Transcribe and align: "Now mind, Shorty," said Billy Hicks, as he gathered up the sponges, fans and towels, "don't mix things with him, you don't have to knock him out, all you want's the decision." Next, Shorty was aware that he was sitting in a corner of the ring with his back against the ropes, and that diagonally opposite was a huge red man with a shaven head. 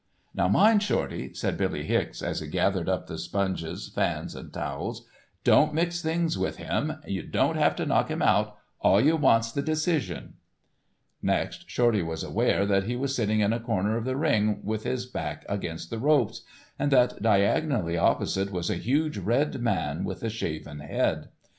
"Now 0.33 0.47
mind, 0.47 0.81
Shorty," 0.81 1.31
said 1.35 1.57
Billy 1.59 1.83
Hicks, 1.83 2.23
as 2.23 2.39
he 2.39 2.47
gathered 2.47 2.89
up 2.89 3.05
the 3.05 3.19
sponges, 3.19 3.91
fans 3.93 4.33
and 4.33 4.51
towels, 4.51 5.05
"don't 5.43 5.75
mix 5.75 6.01
things 6.01 6.39
with 6.39 6.57
him, 6.57 6.93
you 7.05 7.21
don't 7.21 7.55
have 7.55 7.75
to 7.75 7.85
knock 7.85 8.09
him 8.09 8.23
out, 8.23 8.57
all 8.79 8.99
you 8.99 9.15
want's 9.15 9.51
the 9.51 9.61
decision." 9.61 10.37
Next, 11.21 11.69
Shorty 11.69 12.01
was 12.01 12.23
aware 12.23 12.65
that 12.65 12.85
he 12.85 12.95
was 12.95 13.15
sitting 13.15 13.41
in 13.41 13.53
a 13.53 13.59
corner 13.59 13.95
of 13.95 14.05
the 14.05 14.17
ring 14.17 14.61
with 14.63 14.85
his 14.85 15.05
back 15.05 15.45
against 15.47 15.91
the 15.91 15.99
ropes, 15.99 16.41
and 16.79 16.89
that 16.91 17.21
diagonally 17.21 17.95
opposite 17.95 18.49
was 18.51 18.71
a 18.71 18.77
huge 18.77 19.19
red 19.19 19.59
man 19.61 20.03
with 20.03 20.23
a 20.23 20.29
shaven 20.31 20.79
head. 20.79 21.27